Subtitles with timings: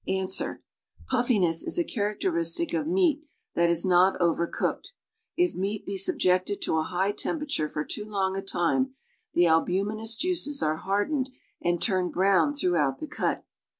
[0.07, 0.35] Ans.
[1.11, 3.21] ■■Puffiness" is a characteristic of meat
[3.53, 4.93] that is not over cooked.
[5.37, 8.93] If meat l>e suhjct tod to a high tempera lure for loo long' a luue,
[9.35, 11.29] the alliuminous juices are hardened
[11.61, 13.45] and turned brown through out the cut.